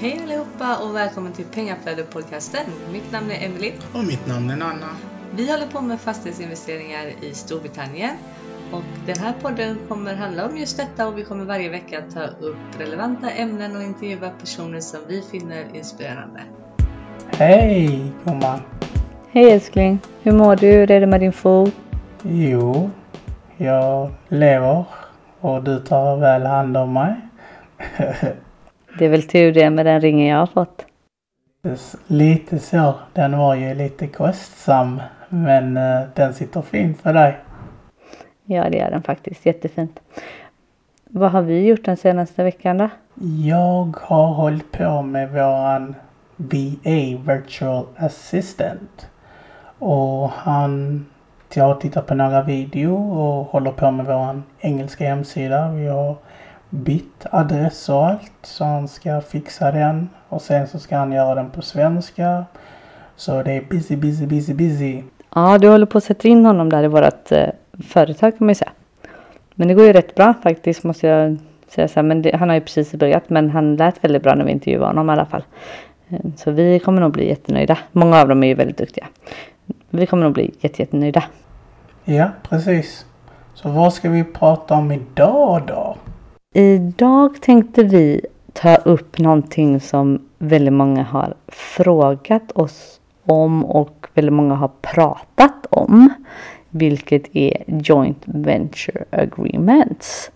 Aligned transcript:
Hej 0.00 0.20
allihopa 0.24 0.76
och 0.84 0.96
välkommen 0.96 1.32
till 1.32 1.44
Pengaflödet-podcasten. 1.44 2.64
Mitt 2.92 3.12
namn 3.12 3.30
är 3.30 3.46
Emily. 3.46 3.72
Och 3.94 4.04
mitt 4.04 4.26
namn 4.26 4.50
är 4.50 4.56
Nanna. 4.56 4.86
Vi 5.36 5.50
håller 5.50 5.66
på 5.66 5.80
med 5.80 6.00
fastighetsinvesteringar 6.00 7.06
i 7.22 7.34
Storbritannien. 7.34 8.16
Och 8.72 8.82
den 9.06 9.18
här 9.18 9.32
podden 9.42 9.78
kommer 9.88 10.14
handla 10.14 10.46
om 10.46 10.56
just 10.56 10.76
detta 10.76 11.08
och 11.08 11.18
vi 11.18 11.24
kommer 11.24 11.44
varje 11.44 11.68
vecka 11.68 12.02
ta 12.14 12.22
upp 12.22 12.80
relevanta 12.80 13.30
ämnen 13.30 13.76
och 13.76 13.82
intervjua 13.82 14.30
personer 14.30 14.80
som 14.80 15.00
vi 15.08 15.22
finner 15.22 15.64
inspirerande. 15.74 16.40
Hej 17.30 18.12
gumman. 18.24 18.60
Hej 19.30 19.50
älskling. 19.50 19.98
Hur 20.22 20.32
mår 20.32 20.56
du? 20.56 20.66
Hur 20.66 20.90
är 20.90 21.00
det 21.00 21.06
med 21.06 21.20
din 21.20 21.32
fot? 21.32 21.74
Jo, 22.22 22.90
jag 23.56 24.10
lever 24.28 24.84
och 25.40 25.62
du 25.62 25.78
tar 25.78 26.16
väl 26.16 26.46
hand 26.46 26.76
om 26.76 26.92
mig. 26.92 27.14
Det 28.98 29.04
är 29.04 29.08
väl 29.08 29.22
tur 29.22 29.52
det 29.52 29.70
med 29.70 29.86
den 29.86 30.00
ringen 30.00 30.26
jag 30.26 30.38
har 30.38 30.46
fått. 30.46 30.86
Lite 32.06 32.58
så. 32.58 32.94
Den 33.12 33.38
var 33.38 33.54
ju 33.54 33.74
lite 33.74 34.06
kostsam 34.06 35.00
men 35.28 35.76
eh, 35.76 36.00
den 36.14 36.34
sitter 36.34 36.62
fint 36.62 37.00
för 37.00 37.12
dig. 37.12 37.38
Ja, 38.44 38.70
det 38.70 38.78
gör 38.78 38.90
den 38.90 39.02
faktiskt. 39.02 39.46
Jättefint. 39.46 40.00
Vad 41.04 41.30
har 41.30 41.42
vi 41.42 41.66
gjort 41.66 41.84
den 41.84 41.96
senaste 41.96 42.44
veckan 42.44 42.78
då? 42.78 42.88
Jag 43.44 43.96
har 44.00 44.26
hållit 44.26 44.72
på 44.72 45.02
med 45.02 45.30
våran 45.32 45.94
VA 46.36 47.18
Virtual 47.26 47.86
Assistant. 47.96 49.10
Och 49.78 50.28
han, 50.30 51.06
jag 51.54 51.64
har 51.64 51.74
tittat 51.74 52.06
på 52.06 52.14
några 52.14 52.42
video 52.42 52.94
och 52.94 53.44
håller 53.44 53.70
på 53.70 53.90
med 53.90 54.06
våran 54.06 54.44
engelska 54.60 55.08
hemsida. 55.08 55.70
Vi 55.70 55.86
har 55.86 56.16
bytt 56.70 57.26
adress 57.30 57.88
och 57.88 58.06
allt. 58.06 58.32
Så 58.42 58.64
han 58.64 58.88
ska 58.88 59.20
fixa 59.20 59.70
den. 59.70 60.08
Och 60.28 60.42
sen 60.42 60.68
så 60.68 60.78
ska 60.78 60.96
han 60.96 61.12
göra 61.12 61.34
den 61.34 61.50
på 61.50 61.62
svenska. 61.62 62.44
Så 63.16 63.42
det 63.42 63.52
är 63.52 63.62
busy, 63.70 63.96
busy, 63.96 64.26
busy, 64.26 64.54
busy. 64.54 65.02
Ja, 65.34 65.58
du 65.58 65.68
håller 65.68 65.86
på 65.86 65.98
att 65.98 66.04
sätta 66.04 66.28
in 66.28 66.46
honom 66.46 66.70
där 66.70 66.82
i 66.82 66.88
vårt 66.88 67.32
eh, 67.32 67.48
företag 67.88 68.38
kan 68.38 68.46
man 68.46 68.48
ju 68.48 68.54
säga. 68.54 68.72
Men 69.54 69.68
det 69.68 69.74
går 69.74 69.84
ju 69.84 69.92
rätt 69.92 70.14
bra 70.14 70.34
faktiskt 70.42 70.84
måste 70.84 71.06
jag 71.06 71.36
säga 71.68 71.88
så 71.88 71.94
här. 71.94 72.02
Men 72.02 72.22
det, 72.22 72.36
han 72.36 72.48
har 72.48 72.56
ju 72.56 72.60
precis 72.60 72.92
börjat 72.92 73.30
men 73.30 73.50
han 73.50 73.76
lät 73.76 74.04
väldigt 74.04 74.22
bra 74.22 74.34
när 74.34 74.44
vi 74.44 74.52
intervjuade 74.52 74.86
honom 74.86 75.10
i 75.10 75.12
alla 75.12 75.26
fall. 75.26 75.44
Eh, 76.08 76.20
så 76.36 76.50
vi 76.50 76.78
kommer 76.78 77.00
nog 77.00 77.12
bli 77.12 77.28
jättenöjda. 77.28 77.78
Många 77.92 78.20
av 78.20 78.28
dem 78.28 78.42
är 78.42 78.48
ju 78.48 78.54
väldigt 78.54 78.78
duktiga. 78.78 79.06
Vi 79.90 80.06
kommer 80.06 80.22
nog 80.22 80.32
bli 80.32 80.54
jättenöjda. 80.60 81.24
Ja, 82.04 82.30
precis. 82.48 83.06
Så 83.54 83.68
vad 83.68 83.92
ska 83.94 84.10
vi 84.10 84.24
prata 84.24 84.74
om 84.74 84.92
idag 84.92 85.62
då? 85.66 85.96
Idag 86.54 87.40
tänkte 87.40 87.82
vi 87.82 88.20
ta 88.52 88.76
upp 88.76 89.18
någonting 89.18 89.80
som 89.80 90.26
väldigt 90.38 90.74
många 90.74 91.02
har 91.02 91.34
frågat 91.48 92.52
oss 92.52 93.00
om 93.24 93.64
och 93.64 94.06
väldigt 94.14 94.32
många 94.32 94.54
har 94.54 94.70
pratat 94.80 95.66
om. 95.70 96.10
Vilket 96.70 97.36
är 97.36 97.64
Joint 97.66 98.22
Venture 98.24 99.04
Agreements. 99.10 100.30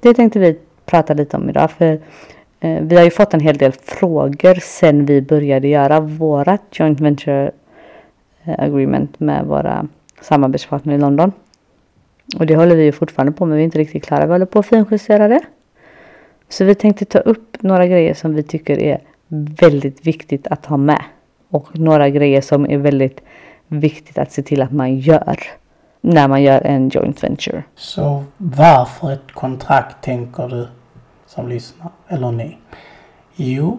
Det 0.00 0.14
tänkte 0.14 0.38
vi 0.38 0.58
prata 0.86 1.14
lite 1.14 1.36
om 1.36 1.48
idag 1.48 1.70
för 1.70 2.00
eh, 2.60 2.82
vi 2.82 2.96
har 2.96 3.04
ju 3.04 3.10
fått 3.10 3.34
en 3.34 3.40
hel 3.40 3.56
del 3.56 3.72
frågor 3.72 4.54
sen 4.54 5.06
vi 5.06 5.22
började 5.22 5.68
göra 5.68 6.00
vårat 6.00 6.62
Joint 6.70 7.00
Venture 7.00 7.50
eh, 8.44 8.54
Agreement 8.58 9.20
med 9.20 9.44
våra 9.46 9.88
samarbetspartner 10.20 10.94
i 10.94 10.98
London. 10.98 11.32
Och 12.38 12.46
det 12.46 12.56
håller 12.56 12.76
vi 12.76 12.84
ju 12.84 12.92
fortfarande 12.92 13.32
på 13.32 13.46
med. 13.46 13.56
Vi 13.56 13.62
är 13.62 13.64
inte 13.64 13.78
riktigt 13.78 14.04
klara. 14.04 14.26
Vi 14.26 14.32
håller 14.32 14.46
på 14.46 14.58
att 14.58 14.66
finjustera 14.66 15.28
det. 15.28 15.40
Så 16.48 16.64
vi 16.64 16.74
tänkte 16.74 17.04
ta 17.04 17.18
upp 17.18 17.62
några 17.62 17.86
grejer 17.86 18.14
som 18.14 18.34
vi 18.34 18.42
tycker 18.42 18.78
är 18.78 19.00
väldigt 19.60 20.06
viktigt 20.06 20.46
att 20.46 20.66
ha 20.66 20.76
med. 20.76 21.02
Och 21.50 21.78
några 21.78 22.08
grejer 22.08 22.40
som 22.40 22.70
är 22.70 22.78
väldigt 22.78 23.20
viktigt 23.68 24.18
att 24.18 24.32
se 24.32 24.42
till 24.42 24.62
att 24.62 24.72
man 24.72 24.98
gör. 24.98 25.38
När 26.00 26.28
man 26.28 26.42
gör 26.42 26.60
en 26.60 26.88
joint 26.88 27.22
venture. 27.22 27.62
Så 27.74 28.24
varför 28.36 29.12
ett 29.12 29.32
kontrakt 29.34 30.04
tänker 30.04 30.48
du 30.48 30.68
som 31.26 31.48
lyssnar? 31.48 31.90
Eller 32.08 32.32
ni? 32.32 32.58
Jo, 33.36 33.78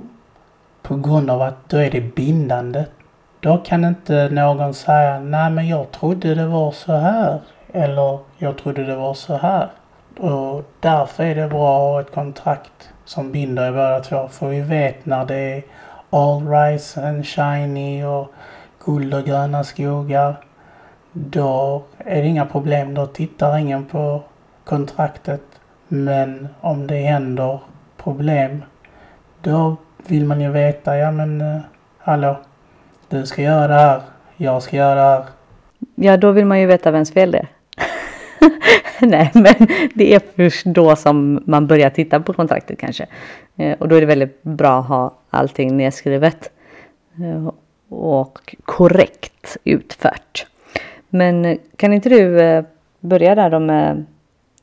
på 0.81 0.95
grund 0.95 1.29
av 1.29 1.41
att 1.41 1.69
då 1.69 1.77
är 1.77 1.91
det 1.91 2.15
bindande. 2.15 2.85
Då 3.39 3.57
kan 3.57 3.85
inte 3.85 4.29
någon 4.29 4.73
säga 4.73 5.19
nej 5.19 5.51
men 5.51 5.67
jag 5.67 5.91
trodde 5.91 6.35
det 6.35 6.47
var 6.47 6.71
så 6.71 6.93
här. 6.93 7.41
Eller 7.75 8.19
jag 8.37 8.57
trodde 8.57 8.83
det 8.83 8.95
var 8.95 9.13
så 9.13 9.37
här. 9.37 9.69
Och 10.17 10.63
därför 10.79 11.23
är 11.23 11.35
det 11.35 11.47
bra 11.47 11.75
att 11.75 11.93
ha 11.93 12.01
ett 12.01 12.11
kontrakt 12.11 12.89
som 13.05 13.31
binder 13.31 13.67
er 13.67 13.71
båda 13.71 13.99
två. 13.99 14.27
För 14.27 14.49
vi 14.49 14.61
vet 14.61 15.05
när 15.05 15.25
det 15.25 15.35
är 15.35 15.63
all 16.09 16.47
rise 16.47 17.07
and 17.07 17.25
shiny 17.25 18.03
och 18.03 18.31
guld 18.85 19.13
och 19.13 19.23
gröna 19.23 19.63
skogar. 19.63 20.35
Då 21.11 21.83
är 21.97 22.21
det 22.21 22.27
inga 22.27 22.45
problem. 22.45 22.93
Då 22.93 23.05
tittar 23.05 23.57
ingen 23.57 23.85
på 23.85 24.23
kontraktet. 24.63 25.41
Men 25.87 26.47
om 26.61 26.87
det 26.87 27.01
händer 27.01 27.59
problem. 27.97 28.63
Då 29.41 29.75
vill 30.07 30.25
man 30.25 30.41
ju 30.41 30.51
veta, 30.51 30.97
ja 30.97 31.11
men 31.11 31.41
eh, 31.41 31.61
hallå. 31.97 32.37
Du 33.09 33.25
ska 33.25 33.41
göra 33.41 33.67
det 33.67 33.73
här. 33.73 34.01
Jag 34.37 34.63
ska 34.63 34.77
göra 34.77 34.95
det 34.95 35.01
här. 35.01 35.25
Ja, 35.95 36.17
då 36.17 36.31
vill 36.31 36.45
man 36.45 36.59
ju 36.59 36.65
veta 36.65 36.91
vems 36.91 37.13
fel 37.13 37.31
det 37.31 37.37
är. 37.37 37.54
Nej, 39.01 39.31
men 39.33 39.67
det 39.93 40.13
är 40.13 40.21
först 40.35 40.65
då 40.65 40.95
som 40.95 41.43
man 41.45 41.67
börjar 41.67 41.89
titta 41.89 42.19
på 42.19 42.33
kontraktet 42.33 42.79
kanske. 42.79 43.05
Eh, 43.55 43.77
och 43.79 43.87
då 43.87 43.95
är 43.95 44.01
det 44.01 44.07
väldigt 44.07 44.43
bra 44.43 44.79
att 44.79 44.87
ha 44.87 45.13
allting 45.29 45.77
nedskrivet. 45.77 46.51
Eh, 47.19 47.51
och 47.89 48.55
korrekt 48.65 49.57
utfört. 49.63 50.47
Men 51.09 51.45
eh, 51.45 51.57
kan 51.75 51.93
inte 51.93 52.09
du 52.09 52.35
börja 52.99 53.35
där 53.35 53.49
då 53.49 53.59
med 53.59 54.05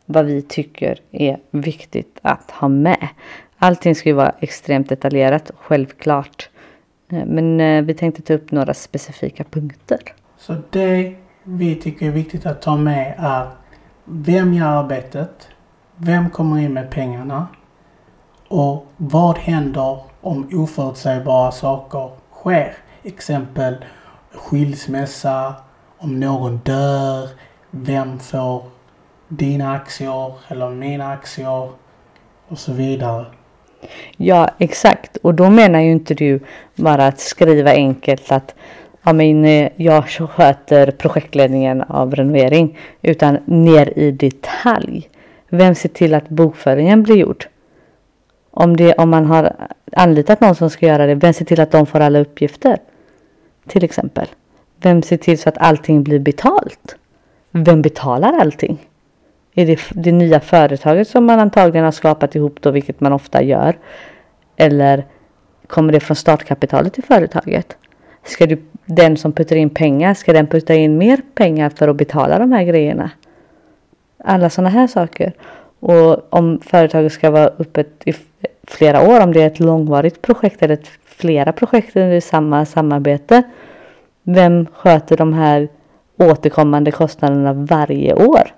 vad 0.06 0.26
vi 0.26 0.42
tycker 0.42 0.98
är 1.10 1.38
viktigt 1.50 2.18
att 2.22 2.50
ha 2.50 2.68
med? 2.68 3.08
Allting 3.58 3.94
ska 3.94 4.08
ju 4.08 4.14
vara 4.14 4.34
extremt 4.40 4.88
detaljerat, 4.88 5.50
självklart. 5.56 6.48
Men 7.08 7.86
vi 7.86 7.94
tänkte 7.94 8.22
ta 8.22 8.34
upp 8.34 8.50
några 8.50 8.74
specifika 8.74 9.44
punkter. 9.44 9.98
Så 10.38 10.56
det 10.70 11.14
vi 11.42 11.74
tycker 11.74 12.06
är 12.06 12.10
viktigt 12.10 12.46
att 12.46 12.62
ta 12.62 12.76
med 12.76 13.14
är 13.18 13.46
vem 14.04 14.54
gör 14.54 14.66
arbetet? 14.66 15.48
Vem 15.96 16.30
kommer 16.30 16.58
in 16.58 16.72
med 16.72 16.90
pengarna? 16.90 17.46
Och 18.48 18.86
vad 18.96 19.38
händer 19.38 19.98
om 20.20 20.48
oförutsägbara 20.52 21.52
saker 21.52 22.10
sker? 22.32 22.74
Exempel 23.02 23.84
skilsmässa, 24.32 25.54
om 25.98 26.20
någon 26.20 26.56
dör, 26.56 27.28
vem 27.70 28.18
får 28.18 28.62
dina 29.28 29.72
aktier 29.72 30.32
eller 30.48 30.70
mina 30.70 31.12
aktier 31.12 31.68
och 32.48 32.58
så 32.58 32.72
vidare. 32.72 33.26
Ja, 34.16 34.50
exakt. 34.58 35.16
Och 35.16 35.34
då 35.34 35.50
menar 35.50 35.80
ju 35.80 35.92
inte 35.92 36.14
du 36.14 36.40
bara 36.74 37.06
att 37.06 37.20
skriva 37.20 37.70
enkelt 37.70 38.32
att 38.32 38.54
ja, 39.02 39.12
men, 39.12 39.44
eh, 39.44 39.70
jag 39.76 40.04
sköter 40.08 40.90
projektledningen 40.90 41.82
av 41.82 42.14
renovering. 42.14 42.78
Utan 43.02 43.38
ner 43.44 43.98
i 43.98 44.10
detalj. 44.10 45.08
Vem 45.48 45.74
ser 45.74 45.88
till 45.88 46.14
att 46.14 46.28
bokföringen 46.28 47.02
blir 47.02 47.16
gjord? 47.16 47.46
Om, 48.50 48.76
det, 48.76 48.94
om 48.94 49.10
man 49.10 49.26
har 49.26 49.52
anlitat 49.92 50.40
någon 50.40 50.54
som 50.54 50.70
ska 50.70 50.86
göra 50.86 51.06
det, 51.06 51.14
vem 51.14 51.32
ser 51.32 51.44
till 51.44 51.60
att 51.60 51.70
de 51.70 51.86
får 51.86 52.00
alla 52.00 52.18
uppgifter? 52.18 52.78
Till 53.68 53.84
exempel. 53.84 54.26
Vem 54.76 55.02
ser 55.02 55.16
till 55.16 55.38
så 55.38 55.48
att 55.48 55.58
allting 55.58 56.02
blir 56.02 56.18
betalt? 56.18 56.96
Vem 57.50 57.82
betalar 57.82 58.32
allting? 58.40 58.88
Är 59.54 59.66
det 59.66 59.80
det 59.90 60.12
nya 60.12 60.40
företaget 60.40 61.08
som 61.08 61.24
man 61.24 61.38
antagligen 61.38 61.84
har 61.84 61.92
skapat 61.92 62.34
ihop 62.34 62.56
då, 62.60 62.70
vilket 62.70 63.00
man 63.00 63.12
ofta 63.12 63.42
gör? 63.42 63.78
Eller 64.56 65.04
kommer 65.66 65.92
det 65.92 66.00
från 66.00 66.16
startkapitalet 66.16 66.98
i 66.98 67.02
företaget? 67.02 67.76
Ska 68.24 68.46
du, 68.46 68.62
den 68.86 69.16
som 69.16 69.32
puttar 69.32 69.56
in 69.56 69.70
pengar, 69.70 70.14
ska 70.14 70.32
den 70.32 70.46
putta 70.46 70.74
in 70.74 70.98
mer 70.98 71.20
pengar 71.34 71.70
för 71.70 71.88
att 71.88 71.96
betala 71.96 72.38
de 72.38 72.52
här 72.52 72.64
grejerna? 72.64 73.10
Alla 74.24 74.50
sådana 74.50 74.70
här 74.70 74.86
saker. 74.86 75.32
Och 75.80 76.34
om 76.34 76.60
företaget 76.60 77.12
ska 77.12 77.30
vara 77.30 77.50
öppet 77.58 77.88
i 78.04 78.14
flera 78.66 79.08
år, 79.08 79.20
om 79.20 79.32
det 79.32 79.42
är 79.42 79.46
ett 79.46 79.60
långvarigt 79.60 80.22
projekt 80.22 80.62
eller 80.62 80.74
ett, 80.74 80.88
flera 81.04 81.52
projekt 81.52 81.96
under 81.96 82.20
samma 82.20 82.64
samarbete. 82.66 83.42
Vem 84.22 84.66
sköter 84.72 85.16
de 85.16 85.32
här 85.32 85.68
återkommande 86.18 86.90
kostnaderna 86.90 87.52
varje 87.52 88.14
år? 88.14 88.54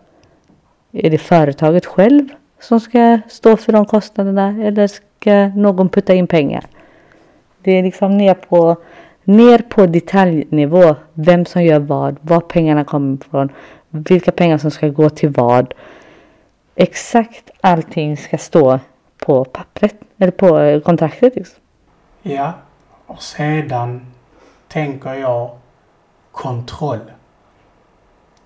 Är 0.93 1.10
det 1.10 1.19
företaget 1.19 1.87
själv 1.87 2.28
som 2.60 2.81
ska 2.81 3.20
stå 3.28 3.56
för 3.56 3.72
de 3.72 3.87
kostnaderna 3.87 4.64
eller 4.64 4.87
ska 4.87 5.49
någon 5.49 5.88
putta 5.88 6.14
in 6.14 6.26
pengar? 6.26 6.64
Det 7.62 7.72
är 7.72 7.82
liksom 7.82 8.17
ner 8.17 8.34
på 8.34 8.76
ner 9.25 9.59
på 9.59 9.87
detaljnivå. 9.87 10.97
Vem 11.12 11.44
som 11.44 11.62
gör 11.62 11.79
vad, 11.79 12.17
var 12.21 12.41
pengarna 12.41 12.85
kommer 12.85 13.17
ifrån, 13.17 13.53
vilka 13.91 14.32
pengar 14.32 14.59
som 14.59 14.71
ska 14.71 14.88
gå 14.88 15.11
till 15.11 15.31
vad. 15.31 15.75
Exakt 16.75 17.50
allting 17.61 18.17
ska 18.17 18.38
stå 18.38 18.81
på 19.19 19.44
pappret 19.44 19.97
eller 20.19 20.32
på 20.32 20.81
kontraktet. 20.85 21.37
Liksom. 21.37 21.59
Ja, 22.23 22.53
och 23.06 23.23
sedan 23.23 24.06
tänker 24.69 25.15
jag 25.15 25.50
kontroll. 26.32 27.00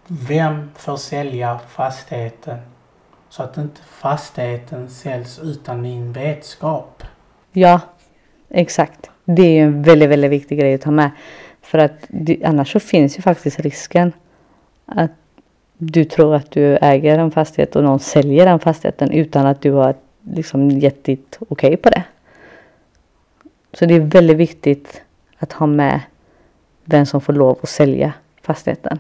Vem 0.07 0.71
får 0.77 0.97
sälja 0.97 1.59
fastigheten 1.69 2.59
så 3.29 3.43
att 3.43 3.57
inte 3.57 3.81
fastigheten 3.83 4.91
säljs 4.91 5.39
utan 5.39 5.83
min 5.83 6.13
vetskap? 6.13 7.03
Ja, 7.53 7.81
exakt. 8.49 9.11
Det 9.31 9.43
är 9.43 9.51
ju 9.51 9.61
en 9.61 9.83
väldigt, 9.83 10.09
väldigt 10.09 10.31
viktig 10.31 10.59
grej 10.59 10.75
att 10.75 10.81
ta 10.81 10.91
med. 10.91 11.11
För 11.63 11.79
att 11.79 11.93
det, 12.09 12.45
annars 12.45 12.73
så 12.73 12.81
finns 12.81 13.19
ju 13.19 13.23
faktiskt 13.23 13.61
risken 13.61 14.13
att 14.87 15.11
du 15.79 16.05
tror 16.05 16.35
att 16.35 16.51
du 16.51 16.77
äger 16.77 17.19
en 17.19 17.31
fastighet 17.31 17.77
och 17.77 17.85
någon 17.85 18.01
säljer 18.01 18.47
den 18.47 18.59
fastigheten 18.59 19.11
utan 19.11 19.47
att 19.47 19.61
du 19.61 19.73
har 19.73 19.95
liksom 20.23 20.71
gett 20.71 21.05
ditt 21.05 21.37
okej 21.41 21.69
okay 21.69 21.77
på 21.77 21.91
det. 21.91 22.05
Så 23.73 23.87
det 23.87 23.95
är 23.95 24.01
väldigt 24.01 24.37
viktigt 24.37 25.03
att 25.39 25.53
ha 25.53 25.67
med 25.67 26.01
vem 26.85 27.07
som 27.07 27.21
får 27.21 27.33
lov 27.33 27.59
att 27.63 27.69
sälja 27.69 28.13
fastigheten. 28.43 28.99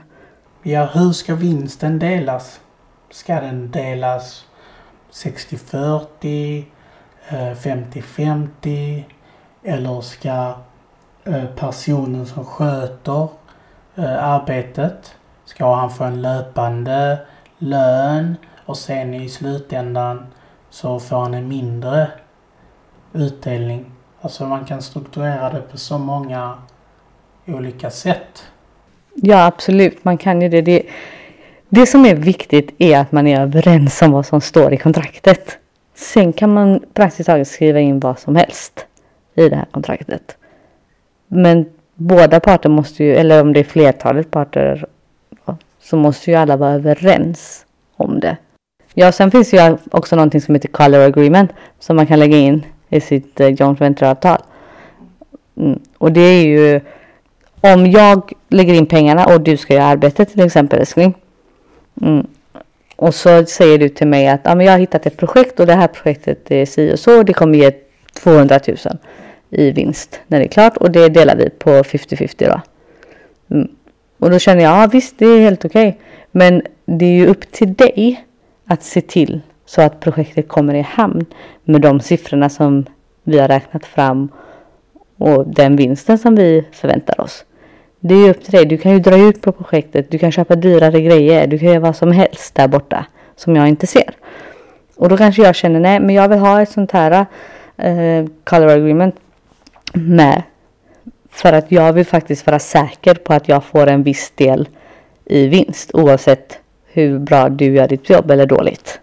Ja, 0.63 0.85
hur 0.95 1.13
ska 1.13 1.35
vinsten 1.35 1.99
delas? 1.99 2.61
Ska 3.11 3.41
den 3.41 3.71
delas 3.71 4.45
60-40, 5.13 6.65
50-50 7.29 9.03
eller 9.63 10.01
ska 10.01 10.55
eh, 11.25 11.45
personen 11.57 12.27
som 12.27 12.45
sköter 12.45 13.29
eh, 13.97 14.25
arbetet, 14.25 15.15
ska 15.45 15.75
han 15.75 15.91
få 15.91 16.05
en 16.05 16.23
löpande 16.23 17.19
lön 17.59 18.37
och 18.67 18.77
sen 18.77 19.15
i 19.15 19.29
slutändan 19.29 20.27
så 20.71 21.01
får 21.01 21.17
han 21.17 21.35
en 21.35 21.49
mindre 21.49 22.11
utdelning. 23.13 23.87
Alltså 24.21 24.47
man 24.47 24.65
kan 24.65 24.83
strukturera 24.83 25.51
det 25.51 25.61
på 25.61 25.79
så 25.79 25.99
många 25.99 26.55
olika 27.47 27.91
sätt. 27.91 28.45
Ja 29.15 29.47
absolut, 29.47 30.05
man 30.05 30.19
kan 30.19 30.43
ju 30.43 30.49
det. 30.49 30.61
det. 30.61 30.83
Det 31.69 31.87
som 31.87 32.07
är 32.07 32.15
viktigt 32.15 32.75
är 32.79 32.99
att 32.99 33.13
man 33.13 33.27
är 33.27 33.41
överens 33.41 34.03
om 34.03 34.13
vad 34.13 34.27
som 34.27 34.41
står 34.41 34.73
i 34.73 34.77
kontraktet. 34.77 35.59
Sen 35.95 36.33
kan 36.33 36.55
man 36.55 36.81
praktiskt 36.95 37.27
taget 37.27 37.49
skriva 37.49 37.81
in 37.81 38.01
vad 38.01 38.19
som 38.19 38.37
helst 38.37 38.88
i 39.39 39.49
det 39.49 39.57
här 39.57 39.67
kontraktet. 39.71 40.37
Men 41.29 41.67
båda 41.95 42.41
parter 42.41 42.69
måste 42.69 43.05
ju, 43.05 43.15
eller 43.15 43.43
om 43.43 43.53
det 43.53 43.61
är 43.61 43.65
flertalet 43.65 44.31
parter, 44.31 44.87
så 45.81 45.97
måste 45.97 46.31
ju 46.31 46.37
alla 46.37 46.57
vara 46.57 46.73
överens 46.73 47.67
om 47.97 48.21
det. 48.21 48.37
Ja, 48.95 49.13
sen 49.13 49.31
finns 49.31 49.55
ju 49.55 49.77
också 49.91 50.17
någonting 50.17 50.41
som 50.41 50.55
heter 50.55 50.69
color 50.69 51.01
agreement 51.01 51.51
som 51.79 51.97
man 51.97 52.07
kan 52.07 52.19
lägga 52.19 52.37
in 52.37 52.67
i 52.89 53.01
sitt 53.01 53.41
eh, 53.41 53.49
joint 53.49 53.81
venture-avtal. 53.81 54.39
Mm. 55.57 55.79
Och 55.99 56.13
det 56.13 56.21
är 56.21 56.45
ju 56.45 56.81
om 57.61 57.87
jag 57.87 58.33
lägger 58.49 58.75
in 58.75 58.87
pengarna 58.87 59.27
och 59.27 59.41
du 59.41 59.57
ska 59.57 59.75
göra 59.75 59.85
arbetet 59.85 60.29
till 60.29 60.41
exempel 60.41 60.79
älskling. 60.79 61.15
Mm. 62.03 62.27
Och 62.97 63.15
så 63.15 63.45
säger 63.45 63.79
du 63.79 63.89
till 63.89 64.07
mig 64.07 64.29
att 64.29 64.47
ah, 64.47 64.55
men 64.55 64.67
jag 64.67 64.73
har 64.73 64.79
hittat 64.79 65.07
ett 65.07 65.17
projekt 65.17 65.61
och 65.61 65.67
det 65.67 65.75
här 65.75 65.89
projektet 65.89 66.51
är 66.51 66.67
si 66.67 66.95
och 66.95 66.99
så. 66.99 67.23
Det 67.23 67.33
kommer 67.33 67.59
ge 67.59 67.73
200 68.23 68.61
000 68.69 68.77
i 69.51 69.71
vinst 69.71 70.21
när 70.27 70.39
det 70.39 70.45
är 70.45 70.49
klart 70.49 70.77
och 70.77 70.91
det 70.91 71.09
delar 71.09 71.37
vi 71.37 71.51
på 71.51 71.71
50-50 71.71 72.35
då. 72.39 72.61
Mm. 73.55 73.69
Och 74.19 74.31
då 74.31 74.39
känner 74.39 74.63
jag, 74.63 74.83
ja 74.83 74.87
visst 74.93 75.19
det 75.19 75.27
är 75.27 75.41
helt 75.41 75.65
okej. 75.65 75.89
Okay. 75.89 76.01
Men 76.31 76.63
det 76.85 77.05
är 77.05 77.13
ju 77.13 77.27
upp 77.27 77.53
till 77.53 77.75
dig 77.75 78.25
att 78.67 78.83
se 78.83 79.01
till 79.01 79.41
så 79.67 79.83
att 79.83 80.01
projektet 80.01 80.49
kommer 80.49 80.75
i 80.75 80.81
hamn 80.81 81.27
med 81.65 81.81
de 81.81 82.01
siffrorna 82.01 82.49
som 82.49 82.85
vi 83.23 83.39
har 83.39 83.49
räknat 83.49 83.87
fram 83.87 84.29
och 85.17 85.49
den 85.49 85.77
vinsten 85.77 86.19
som 86.19 86.35
vi 86.35 86.65
förväntar 86.73 87.21
oss. 87.21 87.45
Det 88.01 88.15
är 88.15 88.19
ju 88.19 88.31
upp 88.31 88.45
till 88.45 88.53
dig. 88.53 88.67
Du 88.67 88.79
kan 88.79 88.93
ju 88.93 88.99
dra 88.99 89.19
ut 89.19 89.43
på 89.43 89.53
projektet. 89.53 90.11
Du 90.11 90.19
kan 90.19 90.33
köpa 90.33 90.57
dyrare 90.57 91.01
grejer. 91.01 91.47
Du 91.47 91.59
kan 91.59 91.69
göra 91.69 91.81
vad 91.81 91.97
som 91.97 92.13
helst 92.13 92.55
där 92.55 92.69
borta 92.69 93.07
som 93.37 93.57
jag 93.57 93.69
inte 93.69 93.87
ser. 93.87 94.15
Och 94.97 95.09
då 95.09 95.17
kanske 95.17 95.43
jag 95.43 95.55
känner 95.55 95.81
nej, 95.81 96.01
men 96.01 96.15
jag 96.15 96.29
vill 96.29 96.39
ha 96.39 96.63
ett 96.63 96.71
sånt 96.71 96.93
här 96.93 97.27
uh, 97.85 98.29
color 98.45 98.69
agreement 98.69 99.15
med. 99.95 100.43
För 101.31 101.53
att 101.53 101.73
jag 101.73 101.93
vill 101.93 102.07
faktiskt 102.07 102.47
vara 102.47 102.59
säker 102.59 103.15
på 103.15 103.35
att 103.35 103.49
jag 103.49 103.65
får 103.65 103.87
en 103.87 104.03
viss 104.03 104.33
del 104.35 104.69
i 105.25 105.47
vinst 105.47 105.91
oavsett 105.95 106.59
hur 106.87 107.19
bra 107.19 107.49
du 107.49 107.65
gör 107.65 107.89
ditt 107.89 108.11
jobb 108.11 108.31
eller 108.31 108.47
dåligt. 108.47 109.01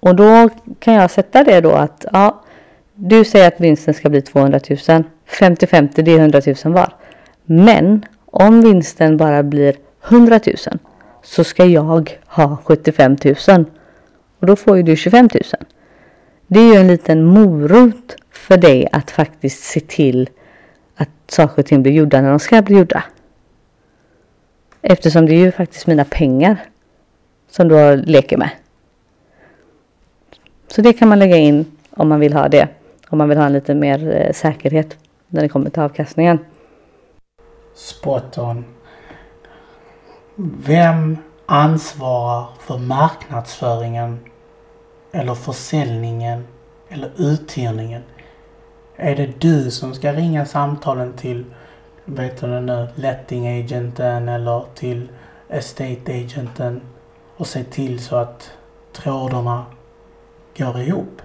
Och 0.00 0.16
då 0.16 0.48
kan 0.78 0.94
jag 0.94 1.10
sätta 1.10 1.44
det 1.44 1.60
då 1.60 1.72
att 1.72 2.04
ja, 2.12 2.42
du 2.94 3.24
säger 3.24 3.48
att 3.48 3.60
vinsten 3.60 3.94
ska 3.94 4.08
bli 4.10 4.22
200 4.22 4.60
000. 4.70 4.78
50-50 4.78 6.02
det 6.02 6.12
är 6.12 6.18
100 6.18 6.40
000 6.64 6.74
var. 6.74 6.92
Men 7.44 8.04
om 8.26 8.60
vinsten 8.60 9.16
bara 9.16 9.42
blir 9.42 9.76
100 10.08 10.40
000 10.46 10.56
så 11.22 11.44
ska 11.44 11.64
jag 11.64 12.10
ha 12.26 12.56
75 12.64 13.16
000 13.48 13.64
och 14.38 14.46
då 14.46 14.56
får 14.56 14.76
ju 14.76 14.82
du 14.82 14.96
25 14.96 15.28
000. 15.34 15.42
Det 16.46 16.60
är 16.60 16.74
ju 16.74 16.80
en 16.80 16.88
liten 16.88 17.24
morot 17.24 18.16
för 18.42 18.56
dig 18.56 18.88
att 18.92 19.10
faktiskt 19.10 19.64
se 19.64 19.80
till 19.80 20.30
att 20.96 21.08
saker 21.26 21.62
och 21.62 21.66
ting 21.66 21.82
blir 21.82 21.92
gjorda 21.92 22.20
när 22.20 22.30
de 22.30 22.38
ska 22.38 22.62
bli 22.62 22.78
gjorda. 22.78 23.04
Eftersom 24.82 25.26
det 25.26 25.34
är 25.34 25.38
ju 25.38 25.52
faktiskt 25.52 25.86
mina 25.86 26.04
pengar 26.04 26.56
som 27.50 27.68
du 27.68 27.96
leker 27.96 28.36
med. 28.36 28.50
Så 30.66 30.82
det 30.82 30.92
kan 30.92 31.08
man 31.08 31.18
lägga 31.18 31.36
in 31.36 31.64
om 31.90 32.08
man 32.08 32.20
vill 32.20 32.32
ha 32.32 32.48
det. 32.48 32.68
Om 33.08 33.18
man 33.18 33.28
vill 33.28 33.38
ha 33.38 33.46
en 33.46 33.52
lite 33.52 33.74
mer 33.74 34.16
eh, 34.16 34.32
säkerhet 34.32 34.96
när 35.28 35.42
det 35.42 35.48
kommer 35.48 35.70
till 35.70 35.82
avkastningen. 35.82 36.38
Spot 37.74 38.38
on. 38.38 38.64
Vem 40.66 41.18
ansvarar 41.46 42.46
för 42.60 42.78
marknadsföringen 42.78 44.20
eller 45.12 45.34
försäljningen 45.34 46.46
eller 46.88 47.10
uthyrningen? 47.16 48.02
Är 48.96 49.16
det 49.16 49.40
du 49.40 49.70
som 49.70 49.94
ska 49.94 50.12
ringa 50.12 50.46
samtalen 50.46 51.12
till, 51.12 51.44
vet 52.04 52.40
du 52.40 52.46
nu, 52.46 52.88
letting 52.94 53.60
agenten 53.60 54.28
eller 54.28 54.64
till 54.74 55.08
estate 55.48 56.12
agenten 56.24 56.80
och 57.36 57.46
se 57.46 57.64
till 57.64 58.04
så 58.04 58.16
att 58.16 58.50
trådarna 58.92 59.64
går 60.56 60.78
ihop? 60.78 61.22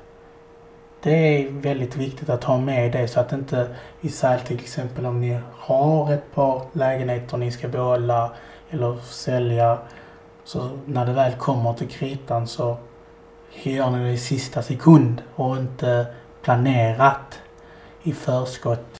Det 1.03 1.11
är 1.11 1.51
väldigt 1.51 1.95
viktigt 1.95 2.29
att 2.29 2.43
ha 2.43 2.57
med 2.57 2.91
det 2.91 3.07
så 3.07 3.19
att 3.19 3.33
inte 3.33 3.75
vi 4.01 4.09
säger 4.09 4.39
till 4.39 4.59
exempel 4.59 5.05
om 5.05 5.21
ni 5.21 5.39
har 5.57 6.13
ett 6.13 6.35
par 6.35 6.61
lägenheter 6.73 7.37
ni 7.37 7.51
ska 7.51 7.67
behålla 7.67 8.31
eller 8.69 8.97
sälja. 9.01 9.77
Så 10.43 10.69
när 10.85 11.05
det 11.05 11.13
väl 11.13 11.33
kommer 11.33 11.73
till 11.73 11.87
kritan 11.87 12.47
så 12.47 12.77
gör 13.63 13.89
ni 13.89 14.03
det 14.03 14.11
i 14.11 14.17
sista 14.17 14.61
sekund 14.61 15.21
och 15.35 15.57
inte 15.57 16.05
planerat 16.41 17.39
i 18.07 18.11
förskott. 18.11 18.99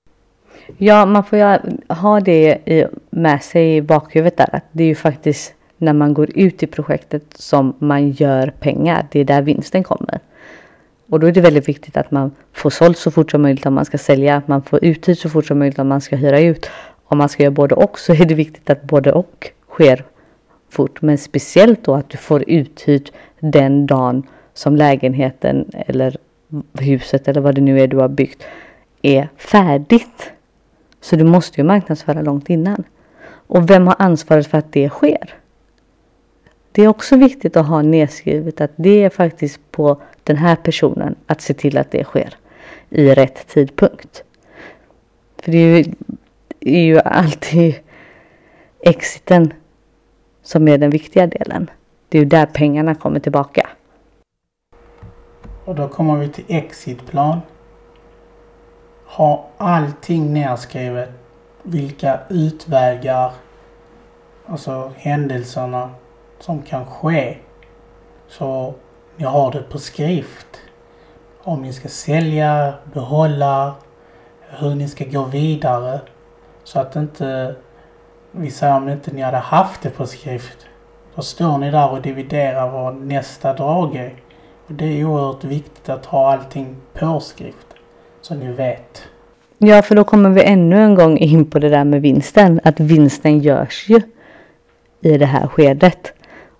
Ja, 0.78 1.06
man 1.06 1.24
får 1.24 1.38
ju 1.38 1.58
ha 1.88 2.20
det 2.20 2.58
med 3.10 3.42
sig 3.42 3.76
i 3.76 3.82
bakhuvudet 3.82 4.36
där 4.36 4.48
att 4.52 4.64
det 4.72 4.82
är 4.82 4.88
ju 4.88 4.94
faktiskt 4.94 5.54
när 5.76 5.92
man 5.92 6.14
går 6.14 6.38
ut 6.38 6.62
i 6.62 6.66
projektet 6.66 7.22
som 7.34 7.74
man 7.78 8.10
gör 8.10 8.52
pengar. 8.60 9.06
Det 9.10 9.20
är 9.20 9.24
där 9.24 9.42
vinsten 9.42 9.84
kommer. 9.84 10.20
Och 11.08 11.20
då 11.20 11.26
är 11.26 11.32
det 11.32 11.40
väldigt 11.40 11.68
viktigt 11.68 11.96
att 11.96 12.10
man 12.10 12.30
får 12.52 12.70
sålt 12.70 12.98
så 12.98 13.10
fort 13.10 13.30
som 13.30 13.42
möjligt 13.42 13.66
om 13.66 13.74
man 13.74 13.84
ska 13.84 13.98
sälja. 13.98 14.36
Att 14.36 14.48
man 14.48 14.62
får 14.62 14.84
uthyrt 14.84 15.18
så 15.18 15.30
fort 15.30 15.46
som 15.46 15.58
möjligt 15.58 15.78
om 15.78 15.88
man 15.88 16.00
ska 16.00 16.16
hyra 16.16 16.40
ut. 16.40 16.70
Om 17.04 17.18
man 17.18 17.28
ska 17.28 17.42
göra 17.42 17.54
både 17.54 17.74
och 17.74 17.98
så 17.98 18.12
är 18.12 18.24
det 18.24 18.34
viktigt 18.34 18.70
att 18.70 18.82
både 18.82 19.12
och 19.12 19.50
sker 19.68 20.04
fort. 20.70 21.02
Men 21.02 21.18
speciellt 21.18 21.84
då 21.84 21.94
att 21.94 22.10
du 22.10 22.16
får 22.16 22.44
uthyrt 22.50 23.12
den 23.40 23.86
dagen 23.86 24.22
som 24.54 24.76
lägenheten 24.76 25.70
eller 25.86 26.16
huset 26.78 27.28
eller 27.28 27.40
vad 27.40 27.54
det 27.54 27.60
nu 27.60 27.80
är 27.80 27.86
du 27.86 27.96
har 27.96 28.08
byggt 28.08 28.46
är 29.02 29.28
färdigt. 29.36 30.32
Så 31.00 31.16
du 31.16 31.24
måste 31.24 31.60
ju 31.60 31.64
marknadsföra 31.64 32.22
långt 32.22 32.50
innan. 32.50 32.84
Och 33.26 33.70
vem 33.70 33.86
har 33.86 33.96
ansvaret 33.98 34.46
för 34.46 34.58
att 34.58 34.72
det 34.72 34.88
sker? 34.88 35.34
Det 36.72 36.82
är 36.82 36.88
också 36.88 37.16
viktigt 37.16 37.56
att 37.56 37.66
ha 37.66 37.82
nedskrivet 37.82 38.60
att 38.60 38.70
det 38.76 39.04
är 39.04 39.10
faktiskt 39.10 39.60
på 39.70 40.00
den 40.24 40.36
här 40.36 40.56
personen 40.56 41.14
att 41.26 41.40
se 41.40 41.54
till 41.54 41.78
att 41.78 41.90
det 41.90 42.04
sker 42.04 42.34
i 42.90 43.14
rätt 43.14 43.46
tidpunkt. 43.46 44.24
För 45.42 45.52
det 45.52 45.58
är 45.58 45.78
ju, 45.78 45.92
är 46.60 46.80
ju 46.80 47.00
alltid 47.00 47.74
exiten 48.80 49.52
som 50.42 50.68
är 50.68 50.78
den 50.78 50.90
viktiga 50.90 51.26
delen. 51.26 51.70
Det 52.08 52.18
är 52.18 52.22
ju 52.22 52.28
där 52.28 52.46
pengarna 52.46 52.94
kommer 52.94 53.20
tillbaka. 53.20 53.68
Och 55.64 55.74
då 55.74 55.88
kommer 55.88 56.16
vi 56.16 56.28
till 56.28 56.44
exitplan. 56.48 57.40
Ha 59.18 59.44
allting 59.56 60.32
nedskrivet. 60.32 61.10
Vilka 61.62 62.20
utvägar, 62.28 63.32
alltså 64.46 64.92
händelserna 64.96 65.90
som 66.38 66.62
kan 66.62 66.86
ske. 66.86 67.36
Så 68.28 68.74
ni 69.16 69.24
har 69.24 69.52
det 69.52 69.62
på 69.62 69.78
skrift. 69.78 70.46
Om 71.42 71.62
ni 71.62 71.72
ska 71.72 71.88
sälja, 71.88 72.74
behålla 72.92 73.74
hur 74.48 74.74
ni 74.74 74.88
ska 74.88 75.04
gå 75.04 75.24
vidare. 75.24 76.00
Så 76.64 76.80
att 76.80 76.96
inte, 76.96 77.54
vi 78.30 78.50
säger 78.50 78.76
om 78.76 78.88
inte 78.88 79.10
ni 79.10 79.22
hade 79.22 79.36
haft 79.36 79.82
det 79.82 79.90
på 79.90 80.06
skrift. 80.06 80.66
Då 81.14 81.22
står 81.22 81.58
ni 81.58 81.70
där 81.70 81.90
och 81.90 82.02
dividerar 82.02 82.70
vad 82.70 82.96
nästa 82.96 83.54
drag 83.54 83.96
är. 83.96 84.14
Och 84.66 84.74
det 84.74 85.00
är 85.00 85.04
oerhört 85.04 85.44
viktigt 85.44 85.88
att 85.88 86.06
ha 86.06 86.32
allting 86.32 86.76
på 86.94 87.20
skrift. 87.20 87.67
Så 88.28 88.34
ni 88.34 88.52
vet. 88.52 89.02
Ja, 89.58 89.82
för 89.82 89.94
då 89.94 90.04
kommer 90.04 90.30
vi 90.30 90.42
ännu 90.42 90.76
en 90.76 90.94
gång 90.94 91.18
in 91.18 91.50
på 91.50 91.58
det 91.58 91.68
där 91.68 91.84
med 91.84 92.02
vinsten. 92.02 92.60
Att 92.64 92.80
vinsten 92.80 93.38
görs 93.38 93.88
ju 93.88 94.00
i 95.00 95.18
det 95.18 95.26
här 95.26 95.46
skedet. 95.46 96.12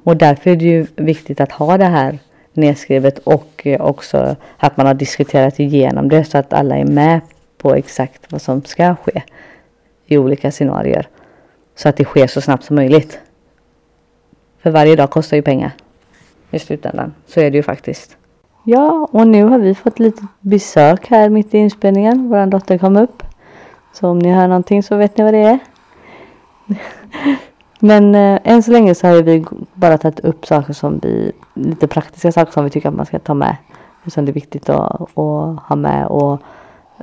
Och 0.05 0.17
därför 0.17 0.51
är 0.51 0.57
det 0.57 0.65
ju 0.65 0.87
viktigt 0.97 1.41
att 1.41 1.53
ha 1.53 1.79
det 1.79 1.85
här 1.85 2.19
nedskrivet 2.53 3.19
och 3.19 3.63
eh, 3.65 3.81
också 3.81 4.37
att 4.57 4.77
man 4.77 4.87
har 4.87 4.95
diskuterat 4.95 5.61
igenom 5.61 6.09
det 6.09 6.25
så 6.25 6.39
att 6.39 6.53
alla 6.53 6.77
är 6.77 6.85
med 6.85 7.21
på 7.59 7.75
exakt 7.75 8.33
vad 8.33 8.43
som 8.43 8.65
ska 8.65 8.97
ske 8.97 9.23
i 10.07 10.19
olika 10.19 10.51
scenarier. 10.51 11.09
Så 11.75 11.89
att 11.89 11.97
det 11.97 12.05
sker 12.05 12.27
så 12.27 12.41
snabbt 12.41 12.65
som 12.65 12.77
möjligt. 12.77 13.21
För 14.59 14.71
varje 14.71 14.97
dag 14.97 15.11
kostar 15.11 15.37
ju 15.37 15.43
pengar 15.43 15.73
i 16.51 16.59
slutändan. 16.59 17.15
Så 17.27 17.41
är 17.41 17.51
det 17.51 17.57
ju 17.57 17.63
faktiskt. 17.63 18.18
Ja, 18.71 19.09
och 19.13 19.27
nu 19.27 19.45
har 19.45 19.59
vi 19.59 19.75
fått 19.75 19.99
lite 19.99 20.27
besök 20.41 21.07
här 21.07 21.29
mitt 21.29 21.55
i 21.55 21.59
inspelningen. 21.59 22.29
Vår 22.29 22.47
dotter 22.47 22.79
kom 22.79 22.97
upp. 22.97 23.23
Så 23.93 24.09
om 24.09 24.19
ni 24.19 24.33
hör 24.33 24.49
någonting 24.49 24.83
så 24.83 24.97
vet 24.97 25.17
ni 25.17 25.25
vad 25.25 25.35
det 25.35 25.39
är. 25.39 25.59
Men 27.81 28.15
eh, 28.15 28.41
än 28.45 28.63
så 28.63 28.71
länge 28.71 28.95
så 28.95 29.07
har 29.07 29.23
vi 29.23 29.45
bara 29.75 29.99
tagit 29.99 30.21
upp 30.21 30.47
saker 30.47 30.73
som 30.73 30.99
vi, 31.03 31.33
lite 31.55 31.87
praktiska 31.87 32.33
saker 32.33 32.53
som 32.53 32.65
vi 32.65 32.71
tycker 32.71 32.89
att 32.89 32.95
man 32.95 33.07
ska 33.07 33.19
ta 33.19 33.35
med. 33.35 33.57
Som 34.07 34.25
det 34.25 34.31
är 34.31 34.35
viktigt 34.35 34.69
att, 34.69 35.01
att 35.01 35.61
ha 35.69 35.77
med 35.77 36.07
och 36.07 36.41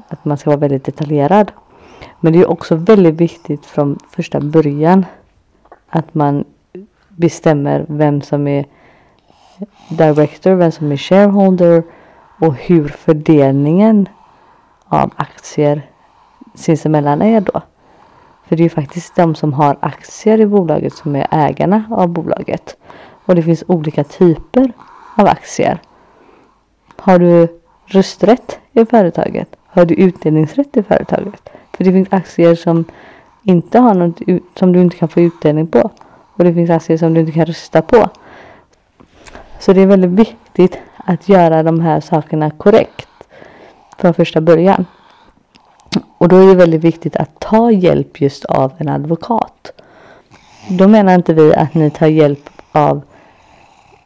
att 0.07 0.25
man 0.25 0.37
ska 0.37 0.49
vara 0.49 0.59
väldigt 0.59 0.85
detaljerad. 0.85 1.51
Men 2.19 2.33
det 2.33 2.39
är 2.39 2.49
också 2.49 2.75
väldigt 2.75 3.15
viktigt 3.15 3.65
från 3.65 3.99
första 4.09 4.39
början 4.39 5.05
att 5.89 6.13
man 6.13 6.45
bestämmer 7.09 7.85
vem 7.87 8.21
som 8.21 8.47
är 8.47 8.65
director, 9.89 10.55
vem 10.55 10.71
som 10.71 10.91
är 10.91 10.97
shareholder 10.97 11.83
och 12.39 12.55
hur 12.55 12.87
fördelningen 12.87 14.09
av 14.85 15.11
aktier 15.15 15.81
sinsemellan 16.55 17.21
är 17.21 17.41
då. 17.41 17.61
För 18.47 18.55
det 18.55 18.61
är 18.61 18.65
ju 18.65 18.69
faktiskt 18.69 19.15
de 19.15 19.35
som 19.35 19.53
har 19.53 19.77
aktier 19.79 20.41
i 20.41 20.45
bolaget 20.45 20.93
som 20.93 21.15
är 21.15 21.27
ägarna 21.31 21.83
av 21.91 22.09
bolaget. 22.09 22.77
Och 23.25 23.35
det 23.35 23.43
finns 23.43 23.63
olika 23.67 24.03
typer 24.03 24.71
av 25.17 25.27
aktier. 25.27 25.81
Har 26.97 27.19
du 27.19 27.47
rösträtt 27.85 28.59
i 28.73 28.85
företaget? 28.85 29.55
Har 29.67 29.85
du 29.85 29.93
utdelningsrätt 29.95 30.77
i 30.77 30.83
företaget? 30.83 31.49
För 31.77 31.83
det 31.83 31.91
finns 31.91 32.07
aktier 32.11 32.55
som 32.55 32.85
inte 33.43 33.79
har 33.79 33.93
något, 33.93 34.21
som 34.59 34.71
du 34.71 34.81
inte 34.81 34.97
kan 34.97 35.09
få 35.09 35.21
utdelning 35.21 35.67
på. 35.67 35.91
Och 36.33 36.43
det 36.43 36.53
finns 36.53 36.69
aktier 36.69 36.97
som 36.97 37.13
du 37.13 37.19
inte 37.19 37.31
kan 37.31 37.45
rösta 37.45 37.81
på. 37.81 38.09
Så 39.59 39.73
det 39.73 39.81
är 39.81 39.85
väldigt 39.85 40.11
viktigt 40.11 40.77
att 40.97 41.29
göra 41.29 41.63
de 41.63 41.79
här 41.79 41.99
sakerna 41.99 42.51
korrekt 42.51 43.07
från 43.97 44.13
första 44.13 44.41
början. 44.41 44.85
Och 46.17 46.27
då 46.27 46.37
är 46.37 46.47
det 46.47 46.55
väldigt 46.55 46.83
viktigt 46.83 47.15
att 47.15 47.39
ta 47.39 47.71
hjälp 47.71 48.21
just 48.21 48.45
av 48.45 48.73
en 48.77 48.89
advokat. 48.89 49.71
Då 50.69 50.87
menar 50.87 51.15
inte 51.15 51.33
vi 51.33 51.55
att 51.55 51.73
ni 51.73 51.89
tar 51.89 52.07
hjälp 52.07 52.49
av 52.71 53.01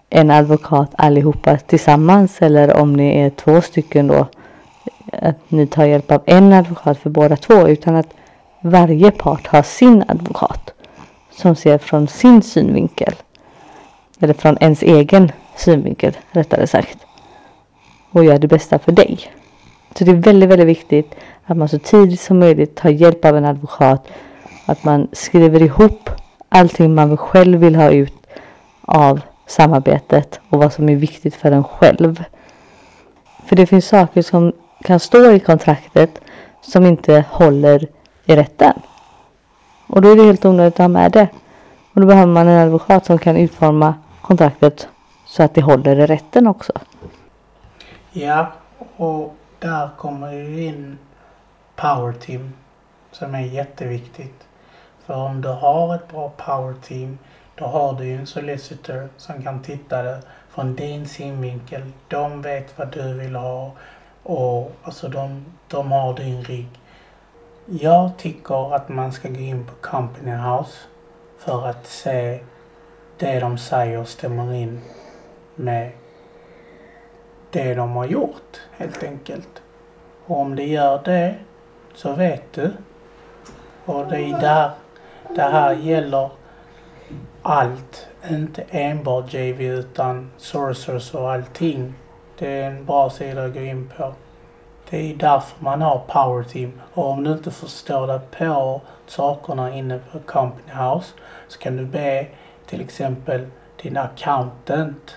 en 0.09 0.31
advokat 0.31 0.91
allihopa 0.97 1.57
tillsammans 1.57 2.41
eller 2.41 2.77
om 2.77 2.93
ni 2.93 3.19
är 3.19 3.29
två 3.29 3.61
stycken 3.61 4.07
då 4.07 4.27
att 5.11 5.51
ni 5.51 5.67
tar 5.67 5.85
hjälp 5.85 6.11
av 6.11 6.21
en 6.25 6.53
advokat 6.53 6.97
för 6.97 7.09
båda 7.09 7.35
två 7.35 7.67
utan 7.67 7.95
att 7.95 8.13
varje 8.61 9.11
part 9.11 9.47
har 9.47 9.61
sin 9.61 10.03
advokat 10.07 10.73
som 11.31 11.55
ser 11.55 11.77
från 11.77 12.07
sin 12.07 12.41
synvinkel 12.41 13.13
eller 14.19 14.33
från 14.33 14.57
ens 14.59 14.83
egen 14.83 15.31
synvinkel 15.55 16.17
rättare 16.31 16.67
sagt 16.67 16.97
och 18.11 18.23
gör 18.23 18.39
det 18.39 18.47
bästa 18.47 18.79
för 18.79 18.91
dig. 18.91 19.19
Så 19.95 20.03
det 20.03 20.11
är 20.11 20.15
väldigt, 20.15 20.49
väldigt 20.49 20.67
viktigt 20.67 21.15
att 21.45 21.57
man 21.57 21.69
så 21.69 21.79
tidigt 21.79 22.19
som 22.19 22.39
möjligt 22.39 22.75
tar 22.75 22.89
hjälp 22.89 23.25
av 23.25 23.37
en 23.37 23.45
advokat. 23.45 24.07
Att 24.65 24.83
man 24.83 25.07
skriver 25.11 25.61
ihop 25.61 26.09
allting 26.49 26.95
man 26.95 27.17
själv 27.17 27.59
vill 27.59 27.75
ha 27.75 27.89
ut 27.89 28.13
av 28.81 29.21
samarbetet 29.47 30.39
och 30.49 30.59
vad 30.59 30.73
som 30.73 30.89
är 30.89 30.95
viktigt 30.95 31.35
för 31.35 31.51
en 31.51 31.63
själv. 31.63 32.23
För 33.45 33.55
det 33.55 33.65
finns 33.65 33.87
saker 33.87 34.21
som 34.21 34.53
kan 34.83 34.99
stå 34.99 35.31
i 35.31 35.39
kontraktet 35.39 36.21
som 36.61 36.85
inte 36.85 37.25
håller 37.29 37.87
i 38.25 38.35
rätten. 38.35 38.73
Och 39.87 40.01
då 40.01 40.11
är 40.11 40.15
det 40.15 40.23
helt 40.23 40.45
onödigt 40.45 40.73
att 40.73 40.77
ha 40.77 40.87
med 40.87 41.11
det. 41.11 41.27
Och 41.93 42.01
då 42.01 42.07
behöver 42.07 42.33
man 42.33 42.47
en 42.47 42.67
advokat 42.67 43.05
som 43.05 43.17
kan 43.17 43.37
utforma 43.37 43.93
kontraktet 44.29 44.87
så 45.25 45.43
att 45.43 45.53
det 45.55 45.61
håller 45.61 45.99
i 45.99 46.05
rätten 46.05 46.47
också. 46.47 46.73
Ja, 48.11 48.51
och 48.97 49.35
där 49.59 49.89
kommer 49.97 50.31
ju 50.33 50.63
in 50.65 50.97
power 51.75 52.13
team 52.13 52.53
som 53.11 53.35
är 53.35 53.41
jätteviktigt. 53.41 54.47
För 55.05 55.13
om 55.13 55.41
du 55.41 55.49
har 55.49 55.95
ett 55.95 56.07
bra 56.11 56.29
power 56.29 56.75
team 56.81 57.17
då 57.55 57.65
har 57.65 57.93
du 57.93 58.05
ju 58.05 58.15
en 58.15 58.27
solicitor 58.27 59.09
som 59.17 59.43
kan 59.43 59.61
titta 59.61 60.03
det 60.03 60.21
från 60.49 60.75
din 60.75 61.07
synvinkel. 61.07 61.81
De 62.07 62.41
vet 62.41 62.77
vad 62.77 62.91
du 62.91 63.13
vill 63.13 63.35
ha 63.35 63.71
och 64.23 64.71
alltså 64.83 65.07
de, 65.07 65.45
de 65.67 65.91
har 65.91 66.13
din 66.13 66.43
rigg. 66.43 66.69
Jag 67.65 68.17
tycker 68.17 68.75
att 68.75 68.89
man 68.89 69.11
ska 69.11 69.29
gå 69.29 69.39
in 69.39 69.65
på 69.65 69.73
Company 69.81 70.31
House 70.31 70.77
för 71.37 71.67
att 71.67 71.87
se 71.87 72.39
det 73.19 73.39
de 73.39 73.57
säger 73.57 74.03
stämmer 74.03 74.53
in 74.53 74.81
med 75.55 75.91
det 77.51 77.73
de 77.73 77.91
har 77.95 78.05
gjort 78.05 78.61
helt 78.77 79.03
enkelt. 79.03 79.61
Och 80.25 80.39
om 80.39 80.55
det 80.55 80.63
gör 80.63 81.01
det 81.05 81.35
så 81.93 82.13
vet 82.13 82.53
du. 82.53 82.71
Och 83.85 84.07
det 84.07 84.17
är 84.17 84.39
där 84.39 84.71
det 85.35 85.41
här 85.41 85.73
gäller 85.73 86.29
allt. 87.41 88.07
Inte 88.29 88.65
enbart 88.69 89.33
JV 89.33 89.61
utan 89.61 90.31
sourcers 90.37 91.13
och 91.13 91.31
allting. 91.31 91.93
Det 92.37 92.61
är 92.61 92.71
en 92.71 92.85
bra 92.85 93.09
sida 93.09 93.45
att 93.45 93.53
gå 93.53 93.59
in 93.59 93.91
på. 93.97 94.13
Det 94.89 95.11
är 95.11 95.15
därför 95.15 95.63
man 95.63 95.81
har 95.81 95.99
power 96.07 96.43
team. 96.43 96.81
Och 96.93 97.05
om 97.05 97.23
du 97.23 97.31
inte 97.31 97.51
förstår 97.51 98.07
dig 98.07 98.19
på 98.37 98.81
sakerna 99.07 99.75
inne 99.75 99.99
på 100.11 100.19
Company 100.19 100.71
House 100.73 101.13
så 101.47 101.59
kan 101.59 101.77
du 101.77 101.85
be 101.85 102.27
till 102.69 102.81
exempel 102.81 103.47
din 103.81 103.97
accountant 103.97 105.15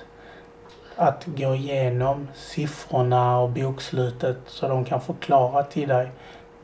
att 0.97 1.25
gå 1.27 1.55
igenom 1.55 2.29
siffrorna 2.35 3.39
och 3.39 3.51
bokslutet 3.51 4.39
så 4.47 4.69
de 4.69 4.85
kan 4.85 5.01
förklara 5.01 5.63
till 5.63 5.89
dig 5.89 6.11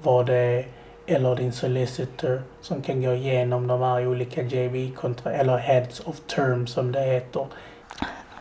vad 0.03 0.27
det 0.27 0.35
är 0.35 0.67
eller 1.07 1.37
din 1.37 1.53
solicitor 1.53 2.43
som 2.61 2.83
kan 2.83 3.03
gå 3.03 3.13
igenom 3.13 3.67
de 3.67 3.83
här 3.83 4.07
olika 4.07 4.43
JV 4.43 4.93
eller 5.25 5.57
heads 5.57 6.01
of 6.05 6.21
terms 6.21 6.73
som 6.73 6.93
det 6.93 7.01
heter. 7.01 7.47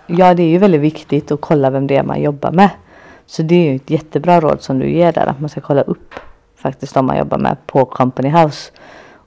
Ja, 0.08 0.34
det 0.34 0.44
är 0.44 0.50
ju 0.50 0.58
väldigt 0.58 0.82
viktigt 0.82 1.32
att 1.32 1.42
kolla 1.42 1.70
vem 1.70 1.88
det 1.88 1.96
är 1.96 2.04
man 2.04 2.22
jobbar 2.22 2.52
med. 2.52 2.70
Så 3.26 3.44
det 3.44 3.56
är 3.56 3.70
ju 3.70 3.76
ett 3.76 3.90
jättebra 3.90 4.42
råd 4.42 4.62
som 4.62 4.80
du 4.80 4.90
ger 4.90 5.12
där 5.12 5.28
att 5.28 5.40
man 5.40 5.50
ska 5.50 5.62
kolla 5.62 5.82
upp 5.82 6.14
faktiskt 6.56 6.94
de 6.94 7.06
man 7.06 7.18
jobbar 7.18 7.38
med 7.38 7.58
på 7.66 7.86
Company 7.86 8.30
House. 8.30 8.72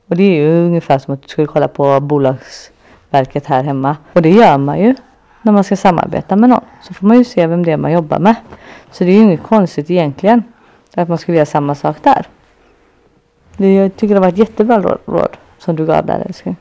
Och 0.06 0.16
det 0.16 0.22
är 0.22 0.34
ju 0.34 0.66
ungefär 0.66 0.98
som 0.98 1.14
att 1.14 1.22
du 1.22 1.28
skulle 1.28 1.46
kolla 1.46 1.68
på 1.68 2.00
bolags 2.00 2.70
Bolagsverket 3.10 3.46
här 3.46 3.62
hemma. 3.62 3.96
Och 4.12 4.22
det 4.22 4.30
gör 4.30 4.58
man 4.58 4.78
ju 4.78 4.94
när 5.42 5.52
man 5.52 5.64
ska 5.64 5.76
samarbeta 5.76 6.36
med 6.36 6.50
någon. 6.50 6.64
Så 6.82 6.94
får 6.94 7.06
man 7.06 7.18
ju 7.18 7.24
se 7.24 7.46
vem 7.46 7.64
det 7.64 7.72
är 7.72 7.76
man 7.76 7.92
jobbar 7.92 8.18
med. 8.18 8.34
Så 8.90 9.04
det 9.04 9.10
är 9.10 9.14
ju 9.14 9.22
inget 9.22 9.42
konstigt 9.42 9.90
egentligen. 9.90 10.42
Att 10.94 11.08
man 11.08 11.18
skulle 11.18 11.36
göra 11.36 11.46
samma 11.46 11.74
sak 11.74 11.96
där. 12.02 12.26
Det, 13.56 13.74
jag 13.74 13.96
tycker 13.96 14.14
det 14.14 14.20
var 14.20 14.28
ett 14.28 14.38
jättebra 14.38 14.80
råd, 14.80 14.98
råd 15.06 15.36
som 15.58 15.76
du 15.76 15.86
gav 15.86 16.06
där 16.06 16.18
älskling. 16.26 16.56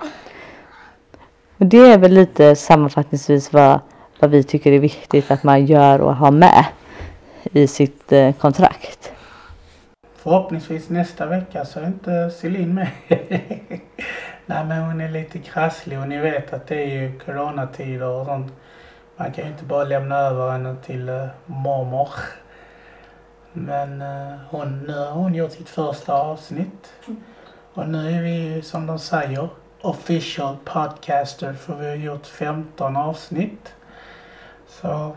Och 1.58 1.66
det 1.66 1.92
är 1.92 1.98
väl 1.98 2.14
lite 2.14 2.56
sammanfattningsvis 2.56 3.54
vad, 3.54 3.80
vad 4.20 4.32
vi 4.32 4.44
tycker 4.44 4.72
är 4.72 4.80
viktigt 4.80 5.32
att 5.32 5.44
man 5.44 5.66
gör 5.66 6.02
och 6.02 6.16
har 6.16 6.32
med 6.32 6.66
i 7.44 7.68
sitt 7.68 8.12
eh, 8.12 8.32
kontrakt. 8.32 9.12
Förhoppningsvis 10.24 10.90
nästa 10.90 11.26
vecka 11.26 11.66
så 11.66 11.80
är 11.80 11.88
inte 11.88 12.32
Celine 12.32 12.74
med. 12.74 12.90
Nej 14.46 14.66
men 14.66 14.84
hon 14.84 15.02
är 15.02 15.10
lite 15.10 15.40
krasslig 15.40 16.00
och 16.00 16.08
ni 16.08 16.18
vet 16.18 16.54
att 16.54 16.68
det 16.68 16.76
är 16.76 17.02
ju 17.02 17.20
coronatider 17.20 18.08
och 18.08 18.26
sånt. 18.26 18.54
Man 19.16 19.32
kan 19.32 19.44
ju 19.44 19.52
inte 19.52 19.66
bara 19.66 19.84
lämna 19.84 20.18
över 20.18 20.52
henne 20.52 20.76
till 20.86 21.10
uh, 21.10 21.28
mormor. 21.46 22.10
Men 23.54 24.02
uh, 24.02 24.36
hon, 24.50 24.80
nu 24.88 24.98
har 24.98 25.12
hon 25.12 25.36
gjort 25.36 25.52
sitt 25.52 25.70
första 25.70 26.14
avsnitt. 26.14 26.94
Och 27.74 27.90
nu 27.90 28.18
är 28.18 28.22
vi 28.22 28.32
ju 28.32 28.62
som 28.62 28.86
de 28.86 29.00
säger 29.00 29.50
official 29.82 30.58
podcaster 30.66 31.54
för 31.54 31.76
vi 31.76 31.88
har 31.88 31.96
gjort 31.96 32.26
15 32.26 32.98
avsnitt. 32.98 33.74
Så 34.68 35.16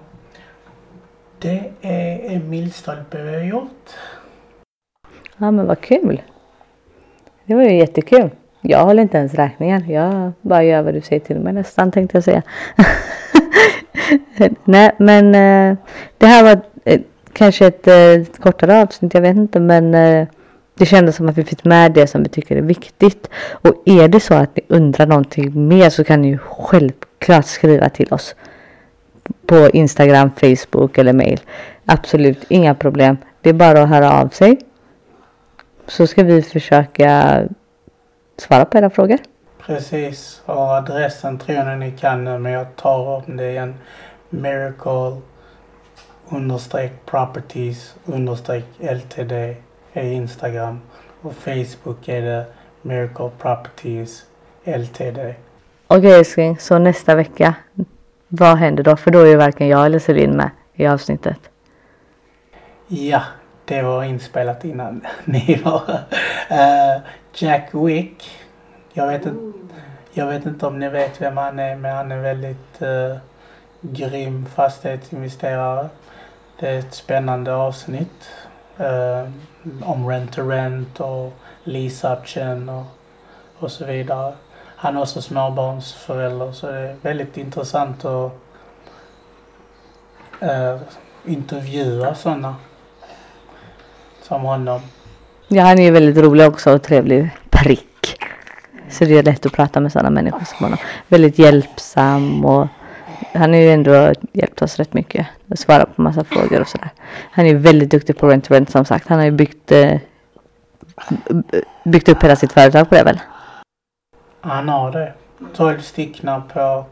det 1.39 1.73
är 1.81 2.19
en 2.19 2.51
milstolpe 2.51 3.23
vi 3.23 3.35
har 3.35 3.43
gjort. 3.43 3.91
Ja 5.43 5.51
men 5.51 5.67
vad 5.67 5.81
kul. 5.81 6.23
Det 7.45 7.55
var 7.55 7.63
ju 7.63 7.77
jättekul. 7.77 8.31
Jag 8.61 8.85
håller 8.85 9.03
inte 9.03 9.19
ens 9.19 9.35
räkningen. 9.35 9.91
Jag 9.91 10.33
bara 10.41 10.65
gör 10.65 10.83
vad 10.83 10.95
du 10.95 11.01
säger 11.01 11.21
till 11.21 11.41
mig 11.41 11.53
nästan 11.53 11.93
tänkte 11.93 12.17
jag 12.17 12.25
säga. 12.25 12.43
Nej 14.65 14.91
men 14.97 15.27
eh, 15.35 15.77
det 16.19 16.27
här 16.27 16.45
var 16.45 16.61
eh, 16.85 17.01
kanske 17.33 17.67
ett 17.67 17.87
eh, 17.87 18.25
kortare 18.39 18.83
avsnitt. 18.83 19.15
Jag 19.15 19.21
vet 19.21 19.37
inte 19.37 19.61
men 19.61 19.93
det 20.75 20.87
kändes 20.87 21.17
som 21.17 21.29
att 21.29 21.39
vi 21.39 21.45
fick 21.45 21.65
med 21.65 21.93
det 21.93 22.07
som 22.07 22.23
vi 22.23 22.29
tycker 22.29 22.57
är 22.57 22.63
viktigt. 22.63 23.29
Och 23.53 23.75
är 23.85 24.09
det 24.09 24.21
så 24.21 24.35
att 24.35 24.57
ni 24.57 24.63
undrar 24.69 25.07
någonting 25.07 25.69
mer 25.69 25.91
så 25.91 26.05
kan 26.05 26.23
ni 26.23 26.29
ju 26.29 26.39
självklart 26.39 27.47
skriva 27.47 27.89
till 27.89 28.13
oss. 28.13 28.35
På 29.47 29.71
Instagram, 29.71 30.31
Facebook 30.41 30.99
eller 30.99 31.13
mail. 31.13 31.41
Absolut 31.85 32.45
inga 32.49 32.75
problem. 32.75 33.17
Det 33.41 33.51
är 33.51 33.55
bara 33.55 33.83
att 33.83 33.89
höra 33.89 34.13
av 34.13 34.29
sig. 34.29 34.59
Så 35.87 36.07
ska 36.07 36.23
vi 36.23 36.43
försöka 36.43 37.43
svara 38.37 38.65
på 38.65 38.79
era 38.79 38.91
frågor. 38.91 39.19
Precis. 39.67 40.43
Och 40.47 40.71
adressen 40.71 41.39
tror 41.39 41.59
jag 41.59 41.79
ni 41.79 41.91
kan 41.91 42.25
nu 42.25 42.39
men 42.39 42.53
jag 42.53 42.77
tar 42.77 43.25
om 43.29 43.37
det 43.37 43.51
igen. 43.51 43.75
Miracle 44.31 45.21
understreck 46.29 46.93
properties 47.07 47.95
understreck 48.05 48.65
LTD 48.81 49.33
är 49.93 50.03
Instagram. 50.03 50.81
Och 51.23 51.35
Facebook 51.35 52.09
är 52.09 52.23
det 52.23 52.45
Miracle 52.83 53.31
Properties 53.39 54.25
LTD. 54.65 55.35
Okej 55.87 56.13
älskling, 56.13 56.59
så 56.59 56.79
nästa 56.79 57.15
vecka. 57.15 57.55
Vad 58.29 58.59
händer 58.59 58.83
då? 58.83 58.97
För 58.97 59.11
då 59.11 59.19
är 59.19 59.27
ju 59.27 59.37
varken 59.37 59.69
jag 59.69 59.87
eller 59.87 59.99
Celine 59.99 60.37
med 60.37 60.51
i 60.75 60.87
avsnittet. 60.87 61.39
Ja, 62.87 63.23
det 63.65 63.83
var 63.83 64.05
inspelat 64.05 64.65
innan 64.65 65.07
ni 65.25 65.63
var. 65.65 65.83
Uh, 66.51 67.03
Jack 67.35 67.69
Wick. 67.73 68.31
Jag 68.93 69.07
vet, 69.07 69.27
inte, 69.27 69.59
jag 70.13 70.27
vet 70.27 70.47
inte 70.47 70.67
om 70.67 70.79
ni 70.79 70.89
vet 70.89 71.21
vem 71.21 71.37
han 71.37 71.59
är 71.59 71.77
men 71.77 71.97
han 71.97 72.13
är 72.13 72.19
väldigt 72.19 72.83
uh, 72.83 73.17
grym 73.81 74.47
fastighetsinvesterare. 74.55 75.89
Det 76.61 76.69
är 76.69 76.79
ett 76.79 76.95
spännande 76.95 77.55
avsnitt. 77.55 78.31
Uh, 78.81 79.31
om 79.83 80.09
rent 80.09 80.33
to 80.33 80.49
rent 80.49 81.01
och 81.01 81.33
lease-option 81.65 82.69
och, 82.69 82.85
och 83.59 83.73
så 83.73 83.85
vidare. 83.85 84.33
Han 84.77 84.97
är 84.97 85.01
också 85.01 85.23
småbarnsförälder 85.23 86.53
så 86.53 86.67
det 86.67 86.79
är 86.79 86.97
väldigt 87.03 87.37
intressant 87.37 88.05
att 88.05 88.33
uh, 90.43 90.81
intervjua 91.25 92.15
sådana 92.15 92.55
som 94.33 94.43
honom. 94.43 94.81
Ja, 95.49 95.63
han 95.63 95.79
är 95.79 95.83
ju 95.83 95.91
väldigt 95.91 96.25
rolig 96.25 96.47
också 96.47 96.75
och 96.75 96.83
trevlig 96.83 97.31
prick. 97.51 98.19
Så 98.89 99.05
det 99.05 99.19
är 99.19 99.23
lätt 99.23 99.47
att 99.47 99.53
prata 99.53 99.81
med 99.81 99.93
sådana 99.93 100.11
människor 100.11 100.45
som 100.45 100.65
honom. 100.65 100.79
Väldigt 101.09 101.39
hjälpsam 101.39 102.45
och 102.45 102.69
han 103.35 103.51
har 103.51 103.61
ju 103.61 103.71
ändå 103.71 104.13
hjälpt 104.33 104.63
oss 104.63 104.77
rätt 104.77 104.95
mycket. 104.95 105.27
Och 105.51 105.59
svarat 105.59 105.97
på 105.97 106.03
massa 106.03 106.25
frågor 106.25 106.61
och 106.61 106.69
sådär. 106.69 106.91
Han 107.31 107.47
är 107.47 107.55
väldigt 107.55 107.91
duktig 107.91 108.19
på 108.19 108.29
rent 108.29 108.51
rent 108.51 108.71
som 108.71 108.85
sagt. 108.85 109.09
Han 109.09 109.19
har 109.19 109.25
ju 109.25 109.31
byggt, 109.31 109.73
eh, 109.73 109.99
byggt 111.85 112.09
upp 112.09 112.23
hela 112.23 112.37
sitt 112.37 112.53
företag 112.53 112.89
på 112.89 112.95
det 112.95 113.05
väl? 113.05 113.21
Han 114.41 114.69
har 114.69 114.93
det. 114.93 115.13
12 115.55 115.81
stycken 115.81 116.43
på 116.53 116.85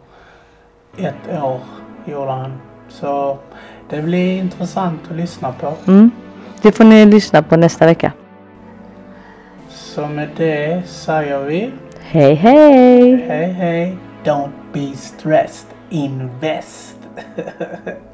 ett 0.97 1.43
år 1.43 1.61
gjorde 2.05 2.31
han. 2.31 2.61
Så 2.89 3.39
det 3.91 4.03
blir 4.03 4.39
intressant 4.39 5.01
att 5.11 5.17
lyssna 5.17 5.53
på. 5.53 5.73
Mm. 5.87 6.11
Det 6.63 6.73
får 6.73 6.85
ni 6.85 7.07
lyssna 7.07 7.43
på 7.43 7.57
nästa 7.57 7.87
vecka. 7.87 8.13
Så 9.69 10.07
med 10.07 10.29
det 10.37 10.83
säger 10.87 11.45
vi 11.45 11.71
Hej 12.01 12.35
hej! 12.35 13.25
hej 13.29 13.53
hej. 13.53 13.97
Don't 14.25 14.51
be 14.73 14.97
stressed. 14.97 15.67
Invest. 15.91 16.97